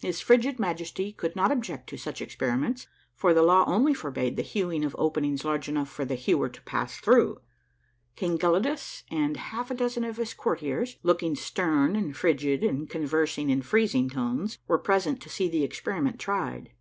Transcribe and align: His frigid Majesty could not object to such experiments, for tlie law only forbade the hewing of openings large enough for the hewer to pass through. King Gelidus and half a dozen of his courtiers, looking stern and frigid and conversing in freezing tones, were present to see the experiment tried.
His 0.00 0.20
frigid 0.20 0.60
Majesty 0.60 1.12
could 1.12 1.34
not 1.34 1.50
object 1.50 1.88
to 1.88 1.96
such 1.96 2.22
experiments, 2.22 2.86
for 3.16 3.34
tlie 3.34 3.44
law 3.44 3.64
only 3.66 3.92
forbade 3.92 4.36
the 4.36 4.42
hewing 4.42 4.84
of 4.84 4.94
openings 4.96 5.44
large 5.44 5.68
enough 5.68 5.88
for 5.88 6.04
the 6.04 6.14
hewer 6.14 6.48
to 6.48 6.62
pass 6.62 6.98
through. 6.98 7.38
King 8.14 8.38
Gelidus 8.38 9.02
and 9.10 9.36
half 9.36 9.72
a 9.72 9.74
dozen 9.74 10.04
of 10.04 10.18
his 10.18 10.34
courtiers, 10.34 10.98
looking 11.02 11.34
stern 11.34 11.96
and 11.96 12.16
frigid 12.16 12.62
and 12.62 12.88
conversing 12.88 13.50
in 13.50 13.60
freezing 13.60 14.08
tones, 14.08 14.56
were 14.68 14.78
present 14.78 15.20
to 15.22 15.28
see 15.28 15.48
the 15.48 15.64
experiment 15.64 16.20
tried. 16.20 16.70